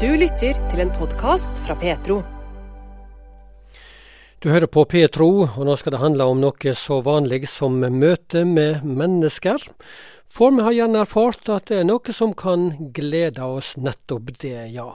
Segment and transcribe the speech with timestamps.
[0.00, 2.22] Du lytter til en podkast fra Petro.
[4.40, 8.46] Du hører på Petro, og nå skal det handle om noe så vanlig som møte
[8.48, 9.60] med mennesker.
[10.24, 14.70] For vi har gjerne erfart at det er noe som kan glede oss nettopp det,
[14.72, 14.88] ja.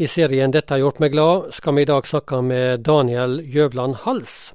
[0.00, 4.00] I serien 'Dette har gjort meg glad' skal vi i dag snakke med Daniel Gjøvland
[4.06, 4.54] Hals.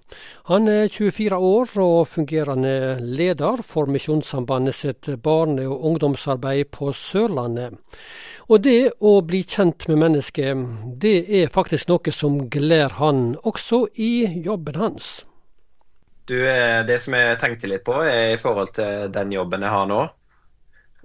[0.49, 7.77] Han er 24 år og fungerende leder for Misjonssambandet sitt barne- og ungdomsarbeid på Sørlandet.
[8.47, 10.59] Og det å bli kjent med mennesket,
[11.03, 15.09] det er faktisk noe som gleder han, også i jobben hans.
[16.27, 19.71] Du, eh, Det som jeg tenkte litt på, er i forhold til den jobben jeg
[19.71, 19.99] har nå.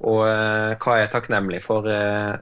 [0.03, 2.39] Og eh, hva jeg er takknemlig for eh,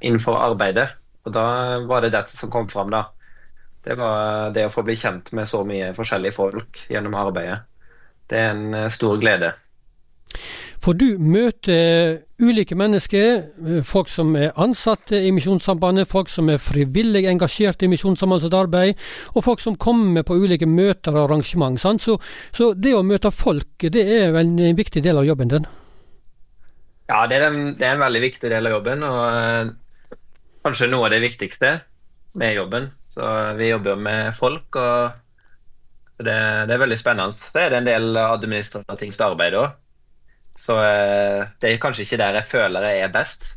[0.00, 0.88] innenfor arbeidet.
[1.24, 3.06] Og da var det dette som kom fram, da.
[3.84, 7.62] Det var det å få bli kjent med så mye forskjellige folk gjennom arbeidet.
[8.28, 9.54] Det er en stor glede.
[10.86, 16.60] For du møter ulike mennesker, eh, folk som er ansatte i Misjonssambandet, folk som er
[16.62, 19.00] frivillig engasjert i Misjonssambandets arbeid,
[19.34, 21.80] og folk som kommer på ulike møter og arrangement.
[21.80, 22.14] Så,
[22.54, 25.66] så, det å møte folk, det er vel en viktig del av jobben din?
[27.10, 29.02] Ja, det er, en, det er en veldig viktig del av jobben.
[29.02, 29.72] og eh,
[30.66, 31.72] kanskje noe av det viktigste
[32.38, 32.92] med jobben.
[33.10, 37.34] Så vi jobber med folk, og det, det, er veldig spennende.
[37.34, 39.74] Så er det en del administrativt arbeid òg.
[40.56, 43.50] Så eh, det er kanskje ikke der jeg føler jeg er best.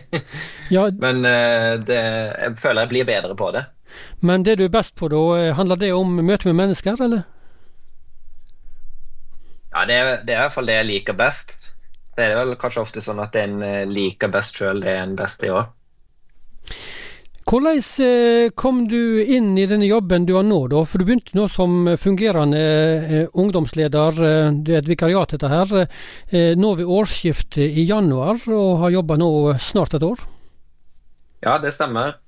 [0.76, 0.84] ja.
[1.02, 3.64] Men eh, det, jeg føler jeg blir bedre på det.
[4.20, 7.24] Men det du er best på da, eh, handler det om møte med mennesker, eller?
[9.74, 11.58] Ja, det er, det er i hvert fall det jeg liker best.
[12.16, 15.52] Det er vel kanskje ofte sånn at en liker best sjøl det en best i
[15.54, 15.68] òg.
[17.48, 20.82] Hvordan eh, kom du inn i denne jobben du har nå, da?
[20.84, 24.18] For du begynte nå som fungerende eh, ungdomsleder,
[24.52, 25.70] Du er et vikariat dette her,
[26.60, 29.30] nå ved årsskiftet i januar, og har jobba nå
[29.64, 30.20] snart et år?
[31.46, 32.18] Ja, det stemmer.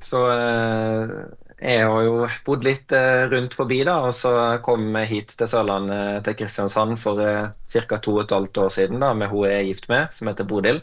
[0.00, 2.92] Så jeg har jo bodd litt
[3.32, 4.32] rundt forbi, da, og så
[4.64, 7.98] kom jeg hit til Sørlandet, til Kristiansand, for ca.
[7.98, 10.48] to og et halvt år siden da, med hun jeg er gift med, som heter
[10.48, 10.80] Bodil.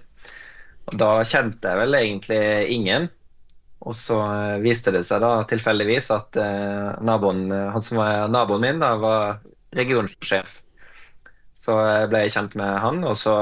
[0.91, 2.43] Og Da kjente jeg vel egentlig
[2.77, 3.09] ingen.
[3.81, 8.27] Og så eh, viste det seg da tilfeldigvis at eh, naboen, eh, han som var
[8.29, 9.39] naboen min, da, var
[9.77, 10.59] regionsjef.
[11.61, 11.77] Så
[12.09, 13.35] ble jeg kjent med han, og så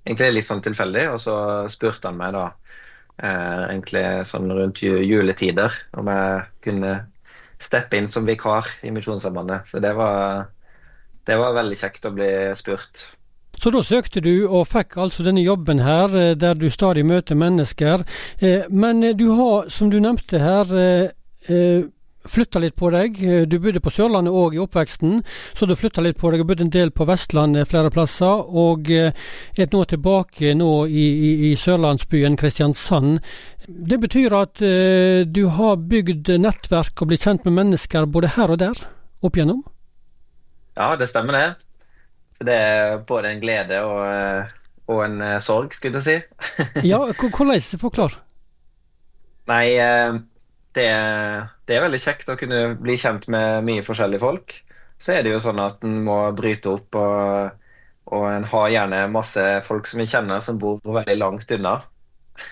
[0.00, 1.34] Egentlig litt sånn tilfeldig, og så
[1.68, 2.46] spurte han meg da
[3.20, 6.94] eh, egentlig sånn rundt juletider om jeg kunne
[7.60, 9.68] steppe inn som vikar i Misjonssambandet.
[9.68, 10.48] Så det var,
[11.28, 13.04] det var veldig kjekt å bli spurt.
[13.60, 17.36] Så da søkte du og fikk altså denne jobben her, eh, der du stadig møter
[17.36, 18.06] mennesker.
[18.40, 20.70] Eh, men eh, du har, som du nevnte her,
[22.30, 23.16] flytta litt på deg.
[23.48, 25.22] Du bodde på Sørlandet òg i oppveksten,
[25.56, 28.44] så du flytta litt på deg og bodde en del på Vestlandet flere plasser.
[28.44, 33.24] Og er nå tilbake nå i, i, i sørlandsbyen Kristiansand.
[33.66, 38.60] Det betyr at du har bygd nettverk og blitt kjent med mennesker både her og
[38.62, 38.84] der
[39.24, 39.64] opp igjennom?
[40.76, 41.48] Ja, det stemmer det.
[42.40, 44.52] Det er både en glede og, eh,
[44.88, 46.86] og en eh, sorg, skulle jeg si.
[46.88, 47.60] ja, hvordan?
[47.82, 48.16] Forklar.
[49.50, 50.16] Nei, eh,
[50.76, 50.86] det,
[51.68, 54.56] det, er veldig kjekt å kunne bli kjent med mye forskjellige folk.
[55.00, 57.60] Så er det jo sånn at en må bryte opp, og,
[58.08, 61.76] og en har gjerne masse folk som vi kjenner som bor veldig langt unna.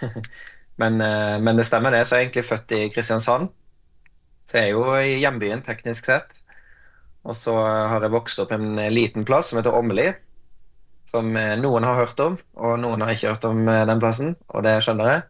[0.80, 2.04] men, men, det stemmer det.
[2.04, 3.52] Så jeg er egentlig født i Kristiansand.
[4.48, 6.32] Så jeg er jo i hjembyen teknisk sett.
[7.26, 10.06] Og så har jeg vokst opp en liten plass som heter Åmli.
[11.08, 14.34] Som eh, noen har hørt om, og noen har ikke hørt om eh, den plassen.
[14.52, 15.22] Og det skjønner jeg.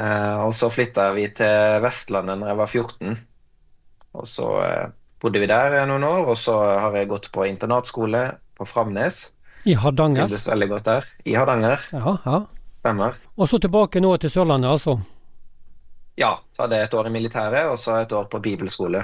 [0.00, 3.18] Eh, og så flytta vi til Vestlandet når jeg var 14.
[4.16, 4.48] Og så
[5.20, 8.22] bodde vi der noen år, og så har jeg gått på internatskole
[8.56, 9.26] på Framnes.
[9.66, 10.24] I Hardanger?
[10.24, 11.10] Trivdes veldig godt der.
[11.26, 11.84] I Hardanger.
[11.92, 12.40] Ja, ja.
[12.80, 13.16] Stemmer.
[13.34, 14.96] Og så tilbake nå til Sørlandet, altså?
[16.16, 16.36] Ja.
[16.54, 19.02] Så hadde jeg et år i militæret, og så et år på bibelskole.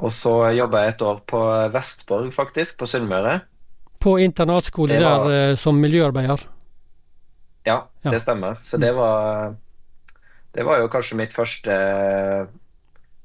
[0.00, 1.40] Og så jobba jeg et år på
[1.74, 3.40] Vestborg, faktisk, på Sunnmøre.
[4.00, 5.26] På internatskole var...
[5.28, 6.46] der eh, som miljøarbeider?
[7.68, 8.56] Ja, ja, det stemmer.
[8.64, 9.54] Så det var
[10.54, 11.74] Det var jo kanskje mitt første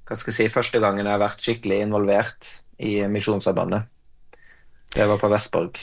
[0.06, 3.88] Hva skal jeg si Første gangen jeg har vært skikkelig involvert i Misjonssambandet.
[4.92, 5.80] Det var på Vestborg.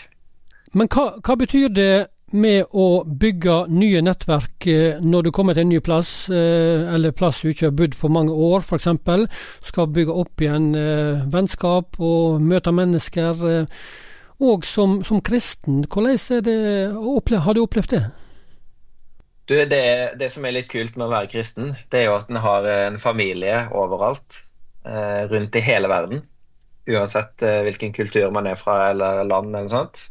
[0.77, 5.67] Men hva, hva betyr det med å bygge nye nettverk eh, når du kommer til
[5.67, 8.89] en ny plass, eh, eller plass du ikke har bodd for mange år f.eks.
[9.69, 13.45] Skal bygge opp igjen eh, vennskap og møte mennesker.
[14.43, 16.59] Og som, som kristen, hvordan er det,
[17.45, 18.05] har du opplevd det?
[19.51, 19.85] Du, det?
[20.19, 20.31] det?
[20.33, 22.99] som er litt kult med å være kristen, det er jo at en har en
[23.03, 24.43] familie overalt.
[25.31, 26.25] rundt i hele verden.
[26.91, 30.09] Uansett hvilken kultur man er fra eller land eller sånt.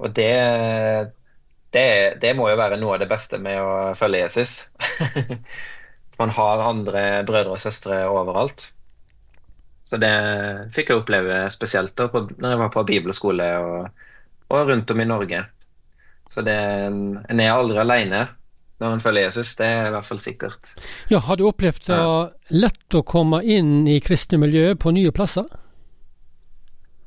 [0.00, 0.28] Og det
[1.74, 1.86] det,
[2.22, 4.54] det, må jo være noe av det beste med å følge Jesus.
[6.20, 8.66] Man har andre brødre og søstre overalt.
[9.86, 10.10] Så det
[10.74, 14.04] fikk jeg oppleve spesielt da når jeg var på bibelskole og,
[14.50, 15.40] og rundt om i Norge.
[16.30, 18.26] Så det, en er aldri alene
[18.80, 20.70] når en følger Jesus, det er i hvert fall sikkert.
[21.12, 22.20] Ja, Har du opplevd det ja.
[22.62, 25.44] lett å komme inn i kristne miljø på nye plasser?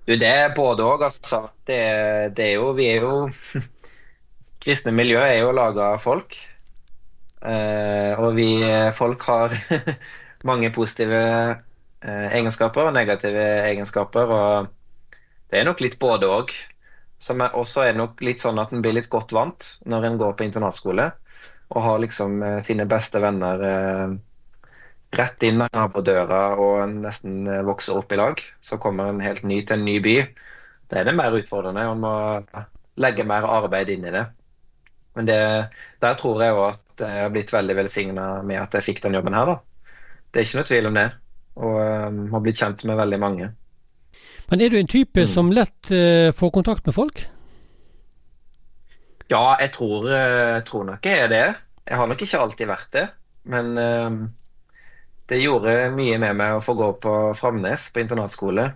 [0.05, 1.47] Du, det er både òg, altså.
[1.65, 1.79] Det,
[2.37, 3.15] det, er jo Vi er jo
[4.63, 6.37] Kristne miljø er jo laga av folk.
[7.43, 8.47] Eh, og vi
[8.95, 9.55] folk har
[10.49, 14.31] mange positive eh, egenskaper og negative egenskaper.
[14.31, 15.17] Og
[15.51, 16.53] det er nok litt både òg.
[17.23, 20.33] Som også er nok litt sånn at en blir litt godt vant når en går
[20.39, 21.11] på internatskole
[21.73, 24.13] og har liksom eh, sine beste venner eh,
[25.17, 28.41] rett inn på døra og nesten eh, vokser opp i lag.
[28.59, 30.15] Så kommer en helt ny til en ny by.
[30.89, 31.87] Det er det mer utfordrende.
[31.89, 32.13] og må
[33.01, 34.27] legge mer arbeid inn i det.
[35.17, 35.39] Men det,
[36.01, 39.17] der tror jeg òg at jeg har blitt veldig velsigna med at jeg fikk den
[39.17, 39.51] jobben her.
[39.51, 39.59] da.
[40.31, 41.09] Det er ikke noe tvil om det.
[41.61, 43.49] Og um, har blitt kjent med veldig mange.
[44.49, 45.29] Men er du en type mm.
[45.29, 47.25] som lett uh, får kontakt med folk?
[49.29, 51.45] Ja, jeg tror, uh, tror, nok jeg er det.
[51.85, 53.05] Jeg har nok ikke alltid vært det.
[53.53, 54.17] Men uh,
[55.29, 58.71] det gjorde mye med meg å få gå på Framnes på internatskole.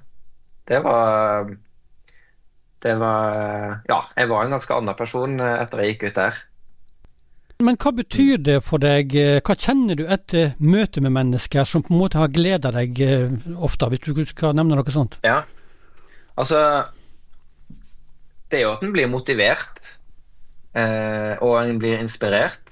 [0.68, 1.50] Det var
[2.88, 6.38] Det var Ja, jeg var en ganske annen person eh, etter jeg gikk ut der.
[7.66, 11.84] Men hva betyr det for deg, eh, hva kjenner du etter møtet med mennesker som
[11.84, 15.20] på en måte har gleda deg eh, ofte, hvis du skal nevne noe sånt?
[15.28, 15.42] Ja,
[16.38, 16.62] altså
[18.48, 19.84] Det er jo at en blir motivert,
[20.78, 22.70] og en blir inspirert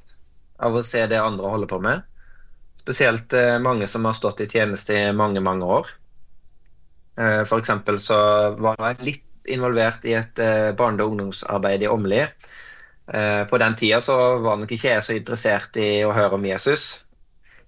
[0.61, 2.05] av å se det andre holder på med.
[2.79, 3.33] Spesielt
[3.65, 5.89] mange som har stått i tjeneste i mange, mange år.
[7.49, 7.65] For
[7.99, 8.19] så
[8.61, 12.25] var jeg litt involvert i et eh, barne- og ungdomsarbeid i Åmli.
[13.05, 17.03] På den tida så var nok ikke jeg så interessert i å høre om Jesus,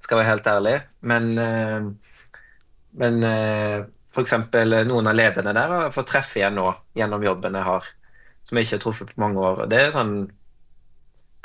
[0.02, 0.72] skal være helt ærlig.
[1.06, 1.28] Men,
[2.98, 4.34] men f.eks.
[4.90, 7.86] noen av lederne der har fått treffe igjen nå gjennom jobben jeg har,
[8.50, 9.62] som jeg ikke har truffet på mange år.
[9.70, 10.16] Det er sånn,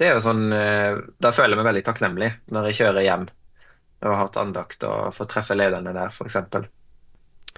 [0.00, 3.29] det er sånn Da føler jeg meg veldig takknemlig når jeg kjører hjem
[4.02, 6.40] og har hatt andakt og fått treffe lederne der, f.eks.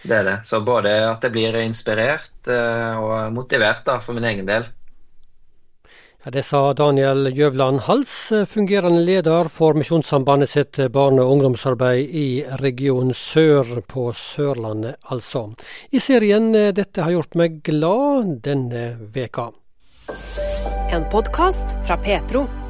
[0.05, 0.39] Det er det.
[0.45, 4.67] Så både at jeg blir inspirert eh, og motivert da, for min egen del.
[6.25, 8.15] Ja, det sa Daniel Gjøvland Hals,
[8.49, 12.29] fungerende leder for Misjonssambandet sitt barne- og ungdomsarbeid i
[12.63, 15.51] region sør på Sørlandet, altså.
[15.93, 19.51] I serien eh, 'Dette har gjort meg glad' denne veka.
[20.93, 22.64] En podkast fra Petro.